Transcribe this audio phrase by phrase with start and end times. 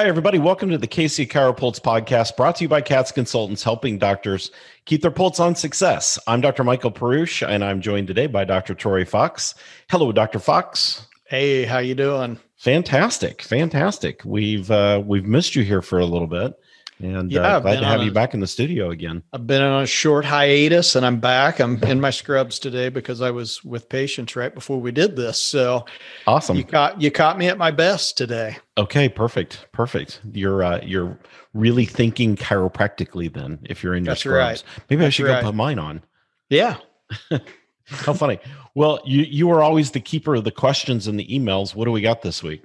[0.00, 0.38] Hi, everybody.
[0.38, 4.50] Welcome to the KC Chiropulse podcast brought to you by CATS Consultants, helping doctors
[4.86, 6.18] keep their pulse on success.
[6.26, 6.64] I'm Dr.
[6.64, 8.72] Michael Perush, and I'm joined today by Dr.
[8.72, 9.54] Troy Fox.
[9.90, 10.38] Hello, Dr.
[10.38, 11.06] Fox.
[11.26, 12.38] Hey, how you doing?
[12.56, 14.22] Fantastic, fantastic.
[14.24, 16.58] We've uh, we've missed you here for a little bit.
[17.02, 19.22] And yeah, uh, glad to have a, you back in the studio again.
[19.32, 21.58] I've been on a short hiatus and I'm back.
[21.58, 25.40] I'm in my scrubs today because I was with patients right before we did this.
[25.40, 25.86] So
[26.26, 26.56] awesome.
[26.56, 28.58] You caught you caught me at my best today.
[28.76, 29.66] Okay, perfect.
[29.72, 30.20] Perfect.
[30.32, 31.18] You're uh, you're
[31.54, 34.62] really thinking chiropractically then if you're in your That's scrubs.
[34.62, 34.84] Right.
[34.90, 35.40] Maybe That's I should right.
[35.40, 36.02] go put mine on.
[36.50, 36.76] Yeah.
[37.86, 38.38] How funny.
[38.74, 41.74] Well, you you are always the keeper of the questions and the emails.
[41.74, 42.62] What do we got this week?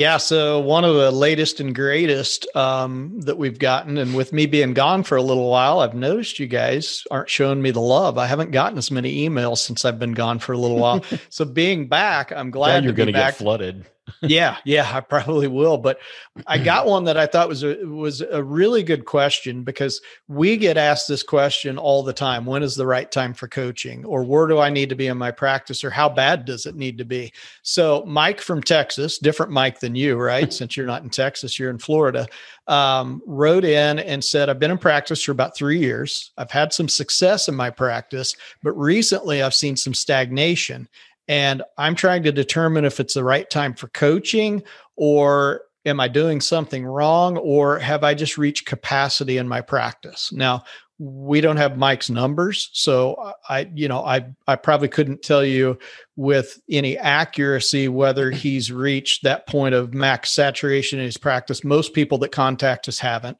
[0.00, 4.46] Yeah, so one of the latest and greatest um, that we've gotten, and with me
[4.46, 8.16] being gone for a little while, I've noticed you guys aren't showing me the love.
[8.16, 11.04] I haven't gotten as many emails since I've been gone for a little while.
[11.28, 13.84] so being back, I'm glad yeah, you're going to get flooded
[14.22, 15.78] yeah, yeah, I probably will.
[15.78, 15.98] But
[16.46, 20.56] I got one that I thought was a was a really good question because we
[20.56, 22.46] get asked this question all the time.
[22.46, 24.04] When is the right time for coaching?
[24.04, 25.84] Or where do I need to be in my practice?
[25.84, 27.32] Or how bad does it need to be?
[27.62, 30.52] So Mike from Texas, different Mike than you, right?
[30.60, 32.26] Since you're not in Texas, you're in Florida,
[32.66, 36.32] um, wrote in and said, I've been in practice for about three years.
[36.38, 40.88] I've had some success in my practice, but recently I've seen some stagnation.
[41.30, 44.64] And I'm trying to determine if it's the right time for coaching
[44.96, 50.32] or am I doing something wrong or have I just reached capacity in my practice?
[50.32, 50.64] Now,
[50.98, 55.78] we don't have Mike's numbers, so I you know, I I probably couldn't tell you
[56.16, 61.62] with any accuracy whether he's reached that point of max saturation in his practice.
[61.62, 63.38] Most people that contact us haven't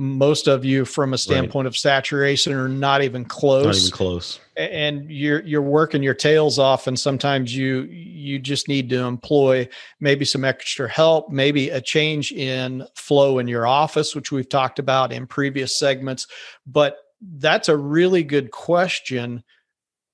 [0.00, 1.68] most of you from a standpoint right.
[1.68, 3.66] of saturation are not even close.
[3.66, 4.40] Not even close.
[4.56, 9.68] And you're you're working your tails off and sometimes you you just need to employ
[10.00, 14.78] maybe some extra help maybe a change in flow in your office which we've talked
[14.78, 16.26] about in previous segments.
[16.66, 19.44] But that's a really good question.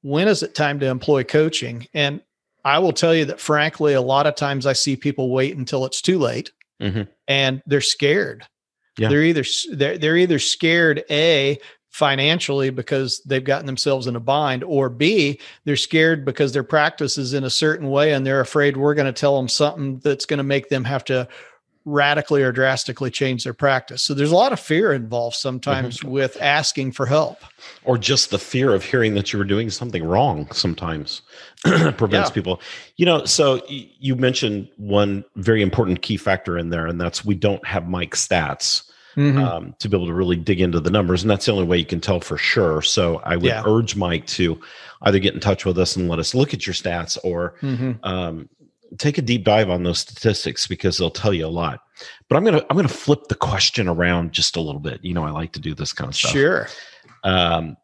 [0.02, 1.86] When is it time to employ coaching?
[1.94, 2.22] And
[2.64, 5.84] i will tell you that frankly a lot of times i see people wait until
[5.84, 6.50] it's too late
[6.82, 7.02] mm-hmm.
[7.28, 8.44] and they're scared
[8.98, 9.08] yeah.
[9.08, 11.58] They're either they're they're either scared a
[11.90, 17.16] financially because they've gotten themselves in a bind or b they're scared because their practice
[17.16, 20.26] is in a certain way and they're afraid we're going to tell them something that's
[20.26, 21.26] going to make them have to
[21.86, 24.02] radically or drastically change their practice.
[24.02, 26.10] So there's a lot of fear involved sometimes mm-hmm.
[26.10, 27.38] with asking for help.
[27.84, 31.22] Or just the fear of hearing that you were doing something wrong sometimes
[31.62, 32.34] prevents yeah.
[32.34, 32.60] people.
[32.96, 37.36] You know, so you mentioned one very important key factor in there, and that's we
[37.36, 38.82] don't have Mike stats.
[39.16, 39.38] Mm-hmm.
[39.38, 41.22] Um, to be able to really dig into the numbers.
[41.22, 42.82] And that's the only way you can tell for sure.
[42.82, 43.62] So I would yeah.
[43.66, 44.60] urge Mike to
[45.00, 47.92] either get in touch with us and let us look at your stats or mm-hmm.
[48.02, 48.50] um,
[48.98, 51.80] take a deep dive on those statistics because they'll tell you a lot.
[52.28, 55.04] But I'm gonna I'm gonna flip the question around just a little bit.
[55.04, 56.32] You know, I like to do this kind of stuff.
[56.32, 56.68] Sure.
[57.24, 57.76] Um,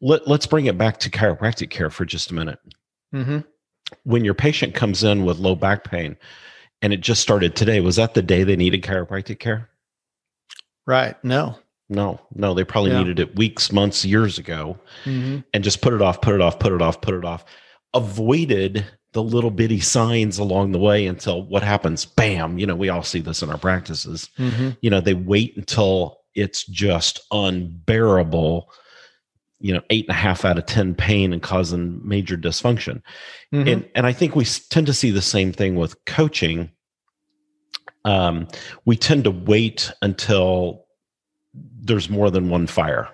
[0.00, 2.58] let Let's bring it back to chiropractic care for just a minute.
[3.14, 3.38] Mm-hmm.
[4.04, 6.16] When your patient comes in with low back pain,
[6.82, 9.70] and it just started today, was that the day they needed chiropractic care?
[10.86, 11.22] Right.
[11.24, 11.58] No.
[11.88, 12.98] No, no, they probably yeah.
[12.98, 15.38] needed it weeks, months, years ago, mm-hmm.
[15.54, 17.44] and just put it off, put it off, put it off, put it off.
[17.94, 18.84] Avoided
[19.16, 23.02] the little bitty signs along the way until what happens bam you know we all
[23.02, 24.72] see this in our practices mm-hmm.
[24.82, 28.70] you know they wait until it's just unbearable
[29.58, 33.00] you know eight and a half out of ten pain and causing major dysfunction
[33.54, 33.66] mm-hmm.
[33.66, 36.70] and and i think we tend to see the same thing with coaching
[38.04, 38.46] um,
[38.84, 40.84] we tend to wait until
[41.54, 43.08] there's more than one fire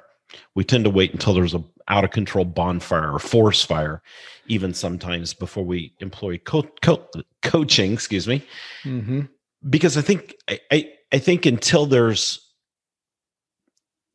[0.57, 4.03] we tend to wait until there's a out of control bonfire or force fire
[4.47, 7.09] even sometimes before we employ co- co-
[7.43, 8.43] coaching excuse me
[8.85, 9.23] mm-hmm.
[9.69, 12.41] because i think I, I, I think until there's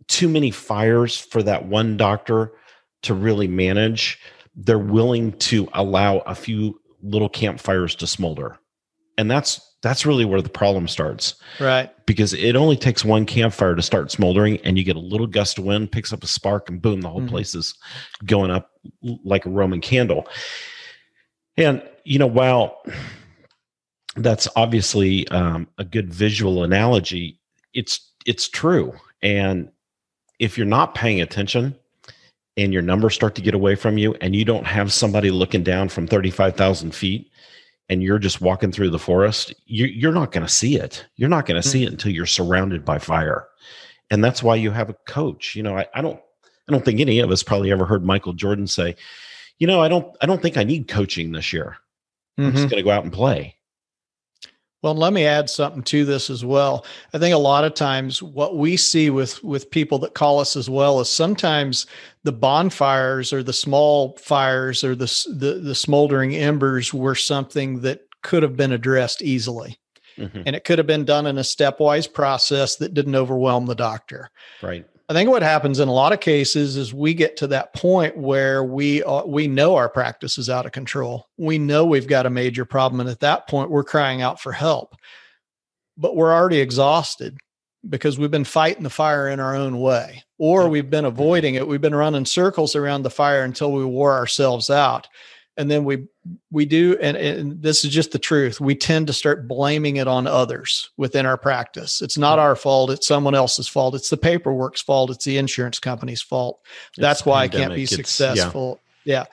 [0.08, 2.54] too many fires for that one doctor
[3.04, 4.20] to really manage
[4.56, 8.58] they're willing to allow a few little campfires to smolder
[9.18, 11.36] and that's that's really where the problem starts.
[11.60, 11.90] Right.
[12.06, 15.58] Because it only takes one campfire to start smoldering and you get a little gust
[15.58, 17.30] of wind, picks up a spark, and boom, the whole mm-hmm.
[17.30, 17.75] place is
[18.25, 18.72] going up
[19.24, 20.28] like a Roman candle.
[21.58, 22.81] And, you know, while
[24.16, 27.40] that's obviously um, a good visual analogy,
[27.74, 28.94] it's it's true.
[29.22, 29.70] And
[30.40, 31.75] if you're not paying attention
[32.58, 35.63] and your numbers start to get away from you and you don't have somebody looking
[35.63, 37.31] down from 35,000 feet
[37.89, 41.06] and you're just walking through the forest, you, are not going to see it.
[41.16, 41.94] You're not going to see it mm-hmm.
[41.94, 43.48] until you're surrounded by fire,
[44.10, 45.56] and that's why you have a coach.
[45.56, 46.19] You know, I, I don't,
[46.68, 48.95] I don't think any of us probably ever heard Michael Jordan say,
[49.60, 51.78] you know, I don't, I don't think I need coaching this year.
[52.38, 52.45] Mm-hmm.
[52.45, 52.72] I'm just mm-hmm.
[52.72, 53.56] going to go out and play.
[54.83, 56.85] Well, let me add something to this as well.
[57.13, 60.56] I think a lot of times what we see with with people that call us
[60.56, 61.88] as well is sometimes
[62.24, 68.01] the bonfires or the small fires or the the, the smoldering embers were something that
[68.21, 69.79] could have been addressed easily.
[70.18, 70.44] Mm-hmm.
[70.45, 74.29] And it could have been done in a stepwise process that didn't overwhelm the doctor.
[74.62, 74.85] Right.
[75.09, 78.18] I think what happens in a lot of cases is we get to that point
[78.18, 81.27] where we uh, we know our practice is out of control.
[81.38, 84.51] We know we've got a major problem, and at that point, we're crying out for
[84.51, 84.95] help.
[85.95, 87.38] But we're already exhausted
[87.88, 91.65] because we've been fighting the fire in our own way, or we've been avoiding it.
[91.65, 95.07] We've been running circles around the fire until we wore ourselves out
[95.57, 96.07] and then we
[96.51, 98.62] we do and, and, this is just the truth.
[98.62, 102.01] We tend to start blaming it on others within our practice.
[102.01, 102.92] It's not our fault.
[102.92, 103.95] It's someone else's fault.
[103.95, 105.09] It's the paperwork's fault.
[105.09, 106.62] It's the insurance company's fault.
[106.98, 107.56] That's why pandemic.
[107.56, 108.80] i can't be it's, successful.
[109.04, 109.13] Yeah.
[109.13, 109.25] yeah.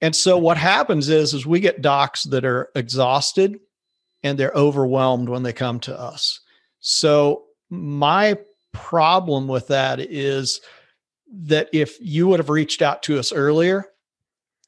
[0.00, 3.58] And so what happens is is we get docs that are exhausted
[4.22, 6.40] and they're overwhelmed when they come to us.
[6.80, 8.36] So my
[8.72, 10.60] problem with that is
[11.32, 13.86] that if you would have reached out to us earlier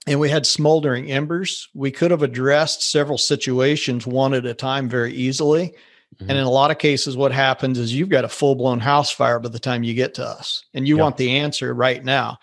[0.06, 1.69] and we had smoldering embers.
[1.75, 5.75] We could have addressed several situations one at a time very easily.
[6.17, 6.31] Mm-hmm.
[6.31, 9.11] And in a lot of cases, what happens is you've got a full blown house
[9.11, 12.38] fire by the time you get to us, and you want the answer right now,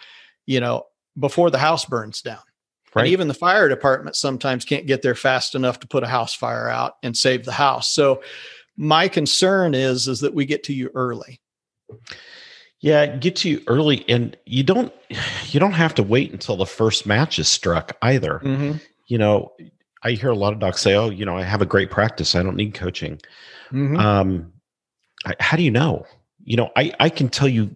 [0.46, 0.86] you know,
[1.18, 2.40] before the house burns down.
[2.94, 3.04] Right.
[3.04, 6.34] And even the fire department sometimes can't get there fast enough to put a house
[6.34, 7.90] fire out and save the house.
[7.90, 8.22] So
[8.78, 11.40] my concern is is that we get to you early.
[12.84, 14.92] Yeah, get to you early, and you don't
[15.46, 18.42] you don't have to wait until the first match is struck either.
[18.44, 18.74] Mm-hmm.
[19.08, 19.54] You know,
[20.04, 22.36] I hear a lot of docs say, "Oh, you know, I have a great practice.
[22.36, 23.22] I don't need coaching."
[23.72, 23.96] Mm-hmm.
[23.98, 24.52] Um,
[25.26, 26.06] I, how do you know?
[26.44, 27.74] You know, I I can tell you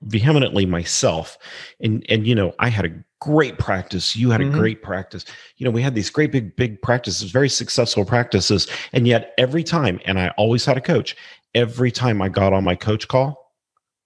[0.00, 1.36] vehemently myself,
[1.82, 4.16] and and you know, I had a great practice.
[4.16, 4.54] You had mm-hmm.
[4.54, 5.26] a great practice.
[5.58, 9.64] You know, we had these great big big practices, very successful practices, and yet every
[9.64, 11.14] time, and I always had a coach.
[11.54, 13.45] Every time I got on my coach call,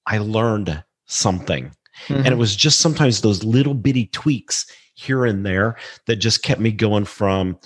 [0.07, 1.65] I learned something.
[2.05, 2.15] Mm-hmm.
[2.15, 2.39] And it mm-hmm.
[2.39, 5.77] was just sometimes those little bitty tweaks here and there
[6.07, 7.59] that just kept me going from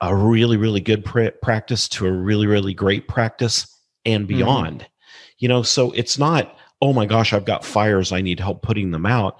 [0.00, 3.66] a really, really good pr- practice to a really, really great practice
[4.04, 4.38] and mm-hmm.
[4.38, 4.80] beyond.
[4.80, 4.88] Mm-hmm.
[5.38, 8.90] You know, so it's not, oh my gosh, I've got fires, I need help putting
[8.90, 9.38] them out.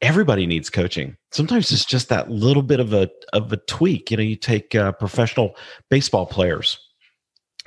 [0.00, 1.16] Everybody needs coaching.
[1.32, 4.10] Sometimes it's just that little bit of a of a tweak.
[4.10, 5.56] You know, you take uh, professional
[5.88, 6.78] baseball players,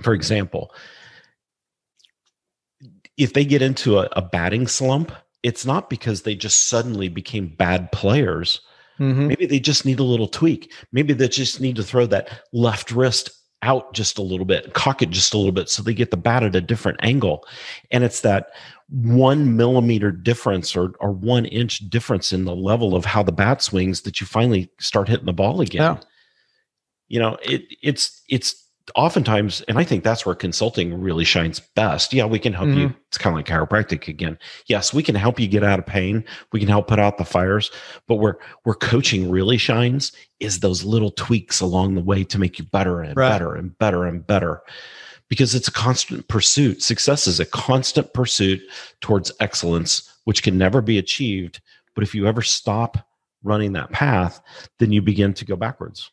[0.03, 0.71] for example
[3.17, 5.11] if they get into a, a batting slump,
[5.43, 8.61] it's not because they just suddenly became bad players.
[8.99, 9.27] Mm-hmm.
[9.27, 10.73] Maybe they just need a little tweak.
[10.91, 13.31] Maybe they just need to throw that left wrist
[13.63, 16.17] out just a little bit, cock it just a little bit so they get the
[16.17, 17.45] bat at a different angle.
[17.91, 18.51] And it's that
[18.89, 23.61] one millimeter difference or, or one inch difference in the level of how the bat
[23.61, 25.81] swings that you finally start hitting the ball again.
[25.81, 25.99] Yeah.
[27.07, 32.13] You know, it it's it's oftentimes, and I think that's where consulting really shines best.
[32.13, 32.79] Yeah, we can help mm-hmm.
[32.79, 32.95] you.
[33.07, 34.37] It's kind of like chiropractic again.
[34.67, 36.23] Yes, we can help you get out of pain.
[36.51, 37.71] We can help put out the fires.
[38.07, 42.59] But where where coaching really shines is those little tweaks along the way to make
[42.59, 43.29] you better and right.
[43.29, 44.61] better and better and better.
[45.29, 46.81] Because it's a constant pursuit.
[46.81, 48.61] Success is a constant pursuit
[49.01, 51.59] towards excellence, which can never be achieved.
[51.95, 52.97] But if you ever stop
[53.43, 54.39] running that path,
[54.79, 56.09] then you begin to go backwards.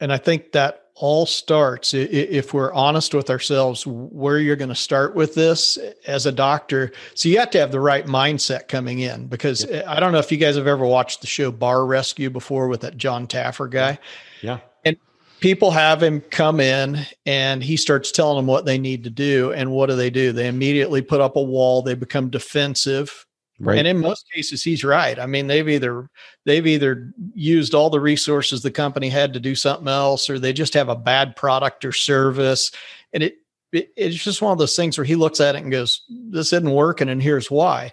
[0.00, 4.76] And I think that all starts if we're honest with ourselves where you're going to
[4.76, 9.00] start with this as a doctor so you have to have the right mindset coming
[9.00, 9.82] in because yeah.
[9.88, 12.80] i don't know if you guys have ever watched the show bar rescue before with
[12.82, 13.98] that jon taffer guy.
[14.42, 14.60] Yeah.
[14.84, 14.96] And
[15.40, 19.52] people have him come in and he starts telling them what they need to do
[19.52, 20.32] and what do they do?
[20.32, 23.26] They immediately put up a wall they become defensive
[23.60, 23.78] Right.
[23.78, 25.16] And in most cases, he's right.
[25.18, 26.10] I mean, they've either
[26.44, 30.52] they've either used all the resources the company had to do something else, or they
[30.52, 32.72] just have a bad product or service.
[33.12, 33.36] And it,
[33.72, 36.52] it it's just one of those things where he looks at it and goes, "This
[36.52, 37.92] isn't working," and here's why.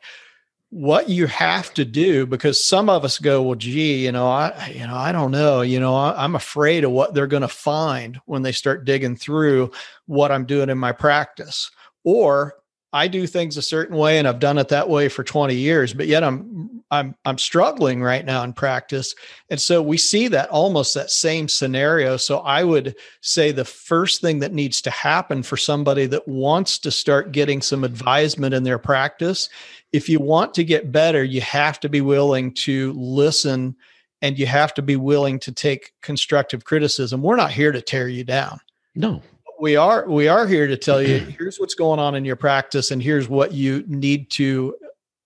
[0.72, 4.74] What you have to do, because some of us go, "Well, gee, you know, I,
[4.74, 7.48] you know, I don't know, you know, I, I'm afraid of what they're going to
[7.48, 9.72] find when they start digging through
[10.08, 11.70] what I'm doing in my practice."
[12.04, 12.56] Or
[12.94, 15.94] I do things a certain way and I've done it that way for 20 years,
[15.94, 19.16] but yet I'm I'm I'm struggling right now in practice.
[19.50, 22.18] And so we see that almost that same scenario.
[22.18, 26.78] So I would say the first thing that needs to happen for somebody that wants
[26.80, 29.48] to start getting some advisement in their practice,
[29.94, 33.76] if you want to get better, you have to be willing to listen
[34.22, 37.22] and you have to be willing to take constructive criticism.
[37.22, 38.60] We're not here to tear you down.
[38.96, 39.22] No
[39.62, 42.90] we are we are here to tell you here's what's going on in your practice
[42.90, 44.76] and here's what you need to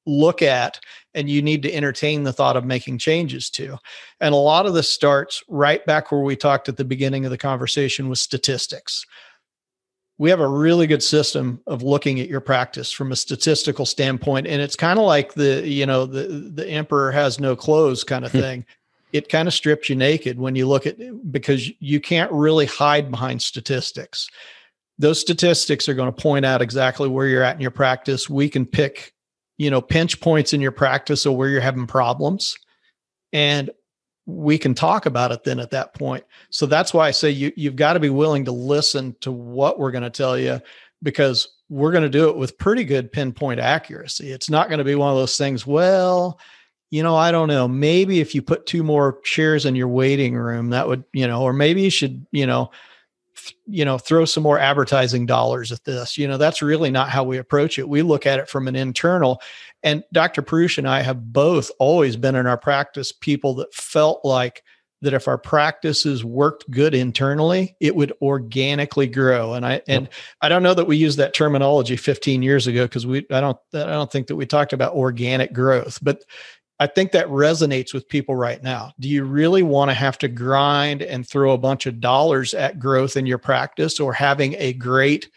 [0.05, 0.79] look at
[1.15, 3.77] and you need to entertain the thought of making changes to.
[4.19, 7.31] And a lot of this starts right back where we talked at the beginning of
[7.31, 9.05] the conversation with statistics.
[10.17, 14.47] We have a really good system of looking at your practice from a statistical standpoint
[14.47, 18.25] and it's kind of like the you know the the emperor has no clothes kind
[18.25, 18.65] of thing.
[19.15, 20.97] It kind of strips you naked when you look at
[21.31, 24.27] because you can't really hide behind statistics.
[24.97, 28.29] Those statistics are going to point out exactly where you're at in your practice.
[28.29, 29.15] We can pick
[29.57, 32.55] you know, pinch points in your practice or where you're having problems.
[33.31, 33.69] And
[34.25, 36.23] we can talk about it then at that point.
[36.49, 39.79] So that's why I say you you've got to be willing to listen to what
[39.79, 40.59] we're going to tell you
[41.03, 44.31] because we're going to do it with pretty good pinpoint accuracy.
[44.31, 46.39] It's not going to be one of those things, well,
[46.91, 50.35] you know, I don't know, maybe if you put two more chairs in your waiting
[50.35, 52.71] room that would, you know, or maybe you should, you know,
[53.67, 57.23] you know throw some more advertising dollars at this you know that's really not how
[57.23, 57.87] we approach it.
[57.87, 59.41] We look at it from an internal
[59.83, 64.23] and dr Perush and i have both always been in our practice people that felt
[64.23, 64.63] like
[65.01, 69.53] that if our practices worked good internally it would organically grow.
[69.53, 70.09] And i and
[70.41, 73.57] i don't know that we used that terminology 15 years ago because we i don't
[73.73, 76.23] i don't think that we talked about organic growth but
[76.79, 78.93] I think that resonates with people right now.
[78.99, 82.79] Do you really want to have to grind and throw a bunch of dollars at
[82.79, 85.29] growth in your practice or having a great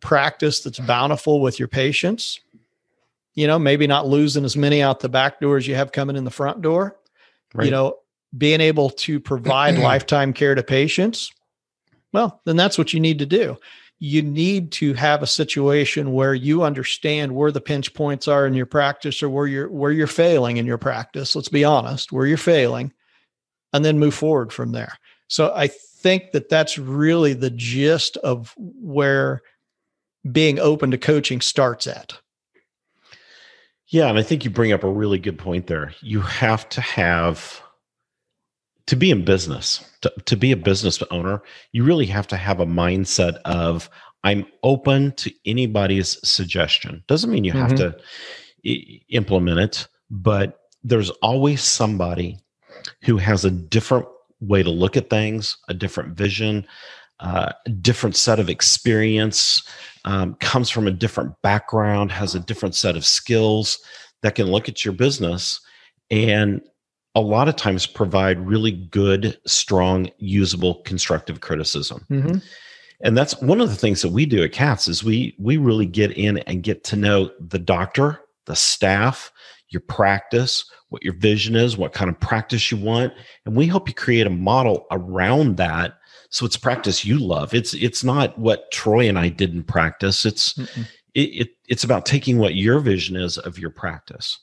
[0.00, 2.40] practice that's bountiful with your patients?
[3.34, 6.16] You know, maybe not losing as many out the back door as you have coming
[6.16, 6.96] in the front door.
[7.54, 7.66] Right.
[7.66, 7.98] You know,
[8.36, 11.32] being able to provide lifetime care to patients.
[12.12, 13.56] Well, then that's what you need to do
[14.02, 18.54] you need to have a situation where you understand where the pinch points are in
[18.54, 21.36] your practice or where you're where you're failing in your practice.
[21.36, 22.92] Let's be honest where you're failing
[23.74, 24.94] and then move forward from there.
[25.28, 29.42] So i think that that's really the gist of where
[30.32, 32.18] being open to coaching starts at.
[33.86, 35.92] Yeah and i think you bring up a really good point there.
[36.00, 37.62] You have to have
[38.90, 42.58] to be in business, to, to be a business owner, you really have to have
[42.58, 43.88] a mindset of
[44.24, 47.04] I'm open to anybody's suggestion.
[47.06, 47.60] Doesn't mean you mm-hmm.
[47.60, 47.96] have to
[48.66, 52.40] I- implement it, but there's always somebody
[53.04, 54.06] who has a different
[54.40, 56.66] way to look at things, a different vision,
[57.20, 59.62] uh, a different set of experience,
[60.04, 63.78] um, comes from a different background, has a different set of skills
[64.22, 65.60] that can look at your business
[66.10, 66.60] and
[67.20, 72.04] a lot of times provide really good, strong, usable, constructive criticism.
[72.10, 72.38] Mm-hmm.
[73.02, 75.86] And that's one of the things that we do at CATS is we we really
[75.86, 79.32] get in and get to know the doctor, the staff,
[79.70, 83.12] your practice, what your vision is, what kind of practice you want,
[83.46, 85.94] and we help you create a model around that
[86.30, 87.52] so it's practice you love.
[87.52, 90.24] It's it's not what Troy and I did in practice.
[90.24, 90.56] It's
[91.14, 94.38] it, it, it's about taking what your vision is of your practice.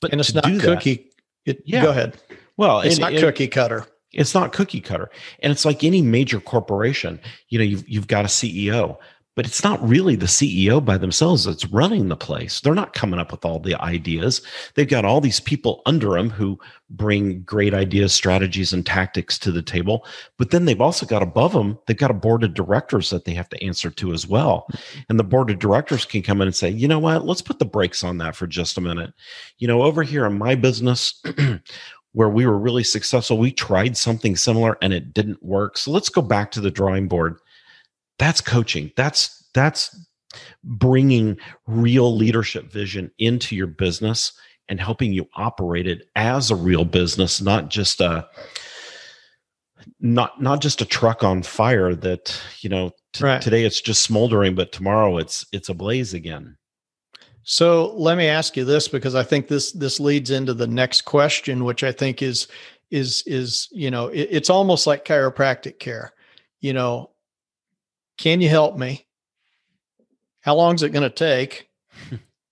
[0.00, 1.07] But and it's not cookie that,
[1.48, 1.82] it, yeah.
[1.82, 2.16] Go ahead.
[2.56, 3.86] Well, it's not cookie cutter.
[4.12, 7.20] It's not cookie cutter, and it's like any major corporation.
[7.48, 8.96] You know, you've you've got a CEO,
[9.38, 12.60] but it's not really the CEO by themselves that's running the place.
[12.60, 14.42] They're not coming up with all the ideas.
[14.74, 16.58] They've got all these people under them who
[16.90, 20.04] bring great ideas, strategies, and tactics to the table.
[20.38, 23.34] But then they've also got above them, they've got a board of directors that they
[23.34, 24.66] have to answer to as well.
[25.08, 27.60] And the board of directors can come in and say, you know what, let's put
[27.60, 29.14] the brakes on that for just a minute.
[29.58, 31.22] You know, over here in my business,
[32.12, 35.78] where we were really successful, we tried something similar and it didn't work.
[35.78, 37.38] So let's go back to the drawing board
[38.18, 38.92] that's coaching.
[38.96, 39.96] That's that's
[40.62, 44.32] bringing real leadership vision into your business
[44.68, 48.28] and helping you operate it as a real business not just a
[50.00, 53.40] not not just a truck on fire that you know t- right.
[53.40, 56.56] today it's just smoldering but tomorrow it's it's ablaze again.
[57.42, 61.02] So let me ask you this because i think this this leads into the next
[61.02, 62.48] question which i think is
[62.90, 66.12] is is you know it, it's almost like chiropractic care.
[66.60, 67.10] You know
[68.18, 69.06] can you help me?
[70.40, 71.68] How long is it going to take?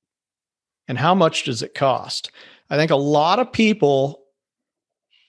[0.88, 2.30] and how much does it cost?
[2.70, 4.22] I think a lot of people,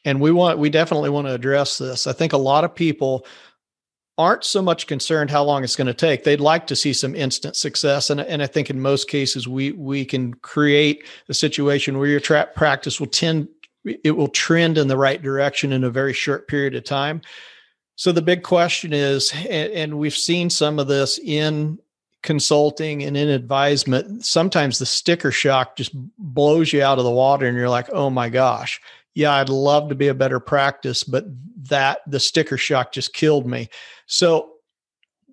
[0.06, 2.08] and we want, we definitely want to address this.
[2.08, 3.26] I think a lot of people
[4.18, 6.24] aren't so much concerned how long it's going to take.
[6.24, 9.72] They'd like to see some instant success, and and I think in most cases we
[9.74, 13.48] we can create a situation where your trap practice will tend
[13.86, 17.22] it will trend in the right direction in a very short period of time.
[17.98, 21.80] So the big question is, and we've seen some of this in
[22.22, 27.48] consulting and in advisement, sometimes the sticker shock just blows you out of the water
[27.48, 28.80] and you're like, oh my gosh,
[29.16, 31.26] yeah, I'd love to be a better practice, but
[31.70, 33.68] that the sticker shock just killed me.
[34.06, 34.52] So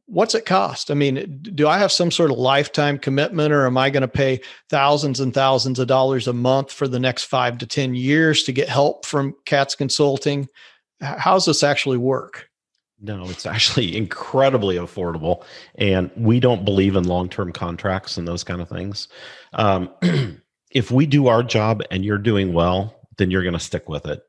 [0.07, 0.91] what's it cost?
[0.91, 4.09] I mean, do I have some sort of lifetime commitment or am I going to
[4.09, 4.41] pay
[4.71, 8.53] thousands and thousands of dollars a month for the next five to 10 years to
[8.53, 10.49] get help from CATS Consulting?
[11.03, 12.49] How does this actually work?
[13.05, 15.45] No, it's actually incredibly affordable.
[15.75, 19.09] And we don't believe in long term contracts and those kind of things.
[19.53, 19.91] Um,
[20.71, 24.07] if we do our job and you're doing well, then you're going to stick with
[24.07, 24.25] it.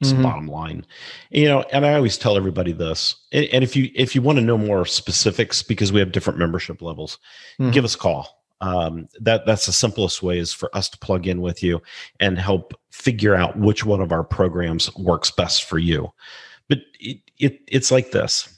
[0.00, 0.22] It's mm-hmm.
[0.22, 0.86] bottom line,
[1.30, 1.60] you know.
[1.72, 3.16] And I always tell everybody this.
[3.32, 6.80] And if you if you want to know more specifics, because we have different membership
[6.80, 7.18] levels,
[7.60, 7.70] mm-hmm.
[7.70, 8.42] give us a call.
[8.62, 11.82] Um, that that's the simplest way is for us to plug in with you
[12.18, 16.12] and help figure out which one of our programs works best for you.
[16.68, 18.54] But it, it it's like this.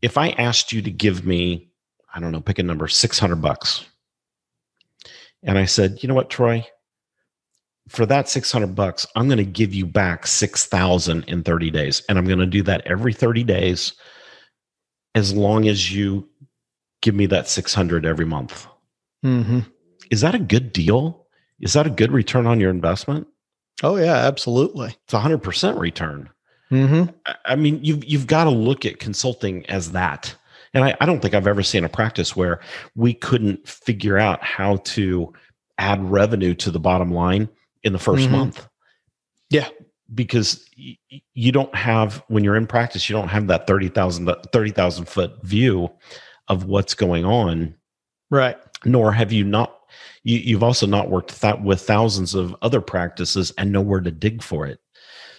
[0.00, 1.70] If I asked you to give me,
[2.12, 3.84] I don't know, pick a number, six hundred bucks,
[5.42, 6.66] and I said, you know what, Troy,
[7.88, 12.02] for that 600 bucks, I'm going to give you back 6,000 in 30 days.
[12.08, 13.94] And I'm going to do that every 30 days
[15.14, 16.28] as long as you
[17.00, 18.66] give me that 600 every month.
[19.24, 19.60] Mm-hmm.
[20.10, 21.26] Is that a good deal?
[21.60, 23.26] Is that a good return on your investment?
[23.82, 24.96] Oh yeah, absolutely.
[25.04, 26.28] It's a hundred percent return.
[26.72, 27.10] Mm-hmm.
[27.44, 30.34] I mean, you've you've got to look at consulting as that.
[30.74, 32.60] And I, I don't think I've ever seen a practice where
[32.94, 35.32] we couldn't figure out how to
[35.78, 37.48] add revenue to the bottom line
[37.82, 38.32] in the 1st mm-hmm.
[38.32, 38.68] month.
[39.50, 39.68] Yeah.
[40.14, 40.96] Because y-
[41.34, 45.90] you don't have, when you're in practice, you don't have that 30,000 30, foot view
[46.48, 47.74] of what's going on.
[48.30, 48.56] Right.
[48.84, 49.78] Nor have you not,
[50.22, 54.10] you, you've also not worked that with thousands of other practices and know where to
[54.10, 54.80] dig for it.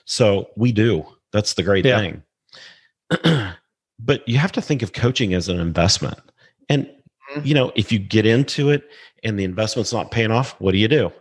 [0.05, 1.05] So we do.
[1.33, 1.99] That's the great yeah.
[1.99, 2.23] thing.
[3.99, 6.19] but you have to think of coaching as an investment.
[6.69, 7.41] And, mm-hmm.
[7.43, 8.89] you know, if you get into it
[9.23, 11.11] and the investment's not paying off, what do you do?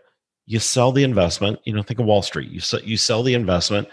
[0.46, 3.34] you sell the investment you know think of wall street you sell, you sell the
[3.34, 3.88] investment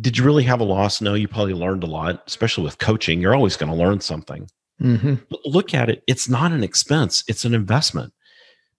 [0.00, 3.20] did you really have a loss no you probably learned a lot especially with coaching
[3.20, 4.48] you're always going to learn something
[4.80, 5.14] mm-hmm.
[5.44, 8.12] look at it it's not an expense it's an investment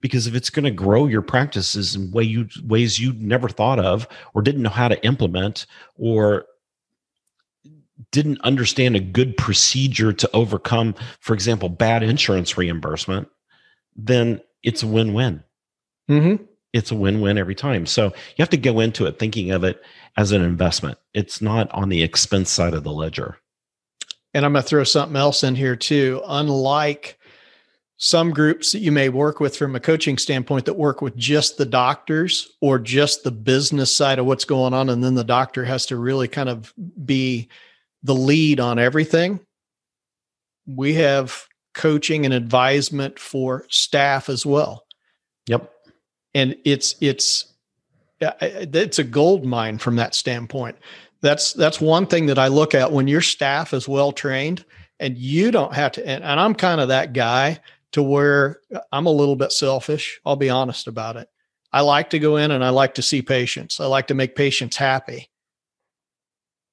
[0.06, 3.80] because if it's going to grow your practices in way you ways you never thought
[3.80, 5.66] of or didn't know how to implement
[5.98, 6.46] or
[8.12, 13.28] didn't understand a good procedure to overcome for example bad insurance reimbursement
[13.96, 15.44] then it's a win-win
[16.10, 16.44] mm-hmm
[16.76, 17.86] it's a win-win every time.
[17.86, 19.82] So you have to go into it thinking of it
[20.18, 20.98] as an investment.
[21.14, 23.38] It's not on the expense side of the ledger.
[24.34, 26.22] And I'm going to throw something else in here too.
[26.28, 27.18] Unlike
[27.98, 31.58] some groups that you may work with from a coaching standpoint that work with just
[31.58, 35.64] the doctors or just the business side of what's going on, and then the doctor
[35.64, 36.74] has to really kind of
[37.06, 37.48] be
[38.04, 39.40] the lead on everything.
[40.68, 44.86] We have coaching and advisement for staff as well.
[45.48, 45.72] Yep
[46.36, 47.54] and it's it's
[48.22, 50.78] it's a gold mine from that standpoint.
[51.22, 54.64] That's that's one thing that I look at when your staff is well trained
[55.00, 56.06] and you don't have to.
[56.06, 57.60] And, and I'm kind of that guy
[57.96, 58.60] to where
[58.92, 60.20] I'm a little bit selfish.
[60.26, 61.30] I'll be honest about it.
[61.72, 63.80] I like to go in and I like to see patients.
[63.80, 65.30] I like to make patients happy,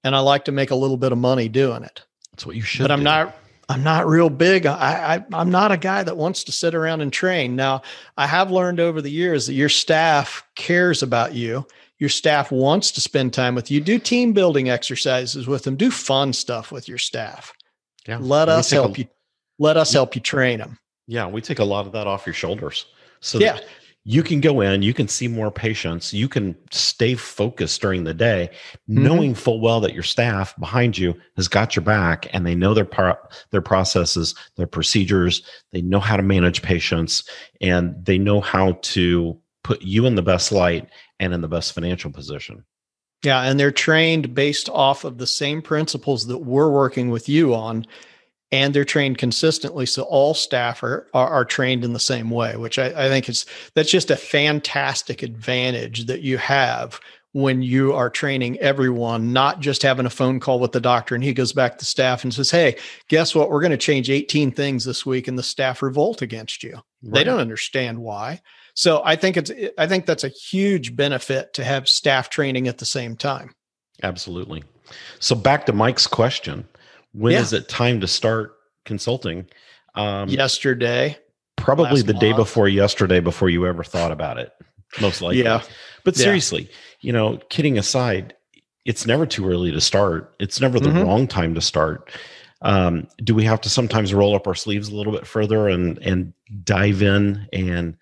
[0.02, 2.02] and I like to make a little bit of money doing it.
[2.32, 2.82] That's what you should.
[2.82, 3.04] But I'm do.
[3.04, 3.36] not
[3.68, 4.66] I'm not real big.
[4.66, 7.54] I, I am not a guy that wants to sit around and train.
[7.54, 7.82] Now,
[8.16, 11.66] I have learned over the years that your staff cares about you.
[11.98, 13.80] Your staff wants to spend time with you.
[13.80, 15.76] Do team building exercises with them.
[15.76, 17.52] Do fun stuff with your staff.
[18.08, 18.18] Yeah.
[18.20, 19.08] Let us help a, you.
[19.60, 20.78] Let us help you train them.
[21.06, 22.86] Yeah, we take a lot of that off your shoulders.
[23.20, 23.58] So yeah,
[24.04, 28.14] you can go in, you can see more patients, you can stay focused during the
[28.14, 28.50] day,
[28.90, 29.04] mm-hmm.
[29.04, 32.74] knowing full well that your staff behind you has got your back and they know
[32.74, 32.88] their
[33.50, 37.28] their processes, their procedures, they know how to manage patients,
[37.60, 40.88] and they know how to put you in the best light
[41.20, 42.64] and in the best financial position.
[43.22, 47.54] Yeah, and they're trained based off of the same principles that we're working with you
[47.54, 47.86] on
[48.52, 49.86] and they're trained consistently.
[49.86, 53.28] So all staff are, are, are trained in the same way, which I, I think
[53.28, 57.00] is that's just a fantastic advantage that you have
[57.32, 61.24] when you are training everyone, not just having a phone call with the doctor and
[61.24, 62.76] he goes back to staff and says, Hey,
[63.08, 63.48] guess what?
[63.48, 66.74] We're going to change 18 things this week and the staff revolt against you.
[66.74, 67.14] Right.
[67.14, 68.42] They don't understand why.
[68.74, 72.78] So I think it's I think that's a huge benefit to have staff training at
[72.78, 73.54] the same time.
[74.02, 74.62] Absolutely.
[75.20, 76.66] So back to Mike's question.
[77.12, 77.40] When yeah.
[77.40, 79.46] is it time to start consulting?
[79.94, 81.18] Um, yesterday.
[81.56, 82.20] Probably the month.
[82.20, 84.52] day before yesterday, before you ever thought about it.
[85.00, 85.42] Most likely.
[85.42, 85.62] Yeah.
[86.04, 86.68] But seriously, yeah.
[87.00, 88.34] you know, kidding aside,
[88.84, 90.34] it's never too early to start.
[90.40, 91.02] It's never the mm-hmm.
[91.02, 92.10] wrong time to start.
[92.62, 95.98] Um, do we have to sometimes roll up our sleeves a little bit further and
[95.98, 96.32] and
[96.64, 97.96] dive in and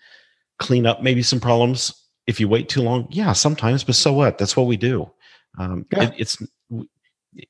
[0.59, 1.95] clean up maybe some problems
[2.27, 3.09] if you wait too long?
[3.11, 4.39] Yeah, sometimes, but so what?
[4.39, 5.11] That's what we do.
[5.59, 6.05] Um, yeah.
[6.05, 6.39] it, it's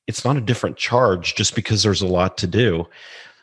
[0.07, 2.87] it's not a different charge just because there's a lot to do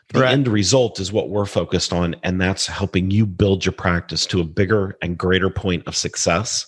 [0.09, 0.31] the right.
[0.31, 4.41] end result is what we're focused on and that's helping you build your practice to
[4.41, 6.67] a bigger and greater point of success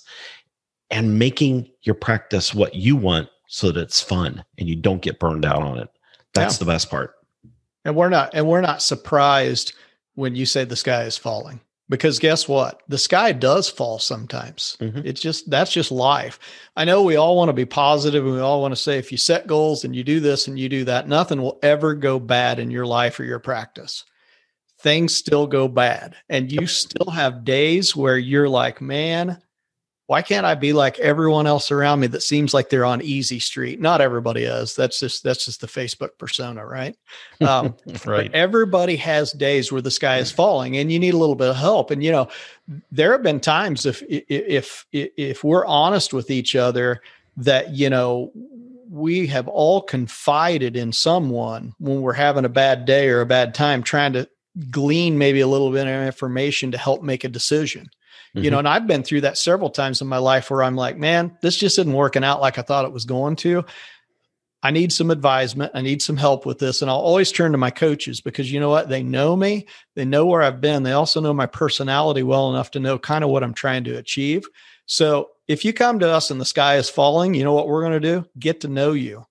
[0.89, 5.19] and making your practice what you want so that it's fun and you don't get
[5.19, 5.89] burned out on it
[6.33, 6.59] that's yeah.
[6.59, 7.15] the best part
[7.85, 9.73] and we're not and we're not surprised
[10.15, 11.59] when you say the sky is falling
[11.91, 12.81] because guess what?
[12.87, 14.77] The sky does fall sometimes.
[14.79, 15.01] Mm-hmm.
[15.03, 16.39] it's just that's just life.
[16.77, 19.11] I know we all want to be positive and we all want to say if
[19.11, 21.09] you set goals and you do this and you do that.
[21.09, 24.05] Nothing will ever go bad in your life or your practice.
[24.79, 26.15] Things still go bad.
[26.29, 29.41] And you still have days where you're like man
[30.11, 33.39] why can't I be like everyone else around me that seems like they're on easy
[33.39, 33.79] street?
[33.79, 34.75] Not everybody is.
[34.75, 36.97] That's just that's just the Facebook persona, right?
[37.39, 38.29] Um, right.
[38.33, 41.55] everybody has days where the sky is falling, and you need a little bit of
[41.55, 41.91] help.
[41.91, 42.27] And you know,
[42.91, 47.01] there have been times if if if we're honest with each other
[47.37, 48.33] that you know
[48.89, 53.53] we have all confided in someone when we're having a bad day or a bad
[53.53, 54.27] time, trying to
[54.71, 57.89] glean maybe a little bit of information to help make a decision
[58.35, 58.43] mm-hmm.
[58.43, 58.67] you know, mm-hmm.
[58.67, 61.55] and I've been through that several times in my life where I'm like, man, this
[61.55, 63.65] just isn't working out like I thought it was going to.
[64.63, 65.71] I need some advisement.
[65.73, 66.81] I need some help with this.
[66.81, 68.89] And I'll always turn to my coaches because you know what?
[68.89, 70.83] They know me, they know where I've been.
[70.83, 73.97] They also know my personality well enough to know kind of what I'm trying to
[73.97, 74.45] achieve.
[74.85, 77.81] So if you come to us and the sky is falling, you know what we're
[77.81, 78.25] going to do?
[78.37, 79.25] Get to know you.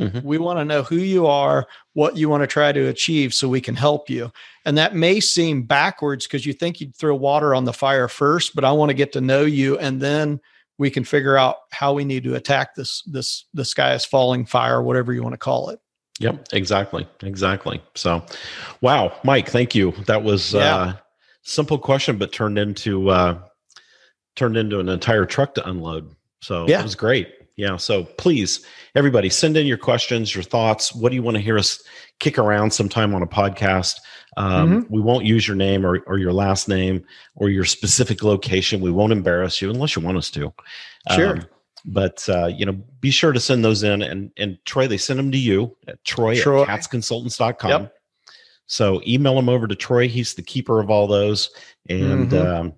[0.00, 0.26] Mm-hmm.
[0.26, 3.48] We want to know who you are, what you want to try to achieve so
[3.48, 4.32] we can help you.
[4.64, 8.54] And that may seem backwards because you think you'd throw water on the fire first,
[8.54, 10.40] but I want to get to know you and then
[10.78, 14.46] we can figure out how we need to attack this this the sky is falling
[14.46, 15.78] fire, whatever you want to call it.
[16.18, 17.06] Yep, exactly.
[17.22, 17.82] Exactly.
[17.94, 18.24] So
[18.80, 19.92] wow, Mike, thank you.
[20.06, 20.76] That was yeah.
[20.76, 20.92] uh
[21.42, 23.38] simple question but turned into uh
[24.36, 26.14] turned into an entire truck to unload.
[26.40, 26.80] So yeah.
[26.80, 27.28] it was great.
[27.56, 27.76] Yeah.
[27.76, 30.94] So please, everybody, send in your questions, your thoughts.
[30.94, 31.82] What do you want to hear us
[32.18, 33.96] kick around sometime on a podcast?
[34.36, 34.94] Um, mm-hmm.
[34.94, 38.80] We won't use your name or, or your last name or your specific location.
[38.80, 40.52] We won't embarrass you unless you want us to.
[41.14, 41.36] Sure.
[41.36, 41.46] Um,
[41.84, 44.02] but uh, you know, be sure to send those in.
[44.02, 46.62] And and Troy, they send them to you at Troy, Troy.
[46.62, 47.82] at catsconsultants.com.
[47.82, 47.94] Yep.
[48.66, 50.08] So email them over to Troy.
[50.08, 51.50] He's the keeper of all those.
[51.88, 52.46] And mm-hmm.
[52.46, 52.74] um,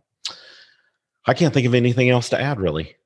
[1.27, 2.97] I can't think of anything else to add, really.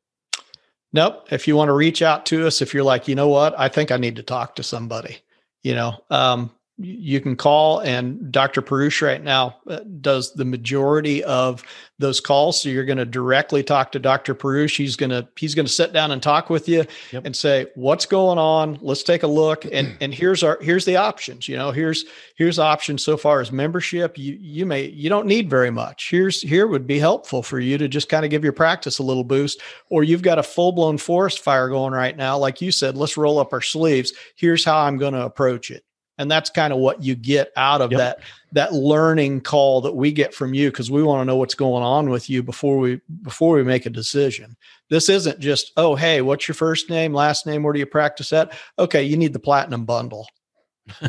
[0.93, 1.29] Nope.
[1.31, 3.69] If you want to reach out to us, if you're like, you know what, I
[3.69, 5.19] think I need to talk to somebody,
[5.63, 8.63] you know, um, you can call and Dr.
[8.63, 11.65] Perush right now uh, does the majority of
[11.99, 12.63] those calls.
[12.63, 14.33] So you're going to directly talk to Dr.
[14.33, 14.77] Perush.
[14.77, 17.25] He's going to, he's going to sit down and talk with you yep.
[17.25, 18.79] and say, what's going on?
[18.81, 19.65] Let's take a look.
[19.65, 22.05] And, and here's our, here's the options, you know, here's,
[22.37, 24.17] here's options so far as membership.
[24.17, 26.11] You, you may, you don't need very much.
[26.11, 29.03] Here's, here would be helpful for you to just kind of give your practice a
[29.03, 29.61] little boost,
[29.91, 32.39] or you've got a full blown forest fire going right now.
[32.39, 34.13] Like you said, let's roll up our sleeves.
[34.37, 35.83] Here's how I'm going to approach it
[36.19, 37.99] and that's kind of what you get out of yep.
[37.99, 38.19] that
[38.53, 41.83] that learning call that we get from you because we want to know what's going
[41.83, 44.57] on with you before we before we make a decision.
[44.91, 48.33] This isn't just oh hey what's your first name last name where do you practice
[48.33, 48.53] at?
[48.79, 50.27] Okay you need the platinum bundle.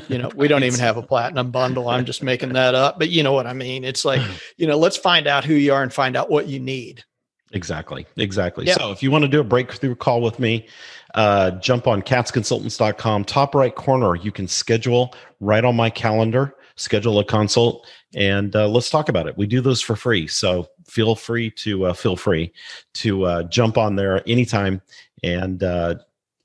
[0.08, 1.90] You know we don't even have a platinum bundle.
[1.90, 3.84] I'm just making that up but you know what i mean?
[3.84, 4.22] It's like
[4.58, 7.04] you know let's find out who you are and find out what you need.
[7.52, 8.68] Exactly exactly.
[8.68, 8.78] Yep.
[8.78, 10.68] so if you want to do a breakthrough call with me
[11.16, 13.26] uh, jump on catsconsultants.com.
[13.26, 18.68] Top right corner, you can schedule right on my calendar, schedule a consult, and uh,
[18.68, 19.38] let's talk about it.
[19.38, 20.28] We do those for free.
[20.28, 22.52] So feel free to uh, feel free
[22.96, 24.82] to uh, jump on there anytime
[25.24, 25.96] and uh,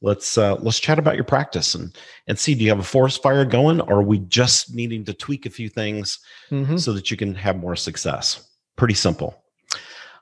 [0.03, 1.97] let's uh, let's chat about your practice and
[2.29, 5.15] and see do you have a forest fire going or are we just needing to
[5.15, 6.19] tweak a few things
[6.51, 6.77] mm-hmm.
[6.77, 9.43] so that you can have more success pretty simple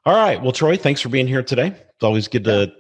[0.07, 2.73] all right well troy thanks for being here today it's always good to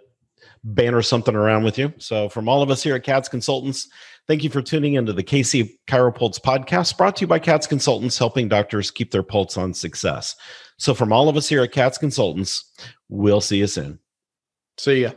[0.64, 1.92] banner something around with you.
[1.98, 3.88] So, from all of us here at CATS Consultants,
[4.26, 8.18] thank you for tuning into the KC Chiropulse podcast brought to you by CATS Consultants,
[8.18, 10.36] helping doctors keep their pulse on success.
[10.78, 12.72] So, from all of us here at CATS Consultants,
[13.08, 13.98] we'll see you soon.
[14.78, 15.12] See ya.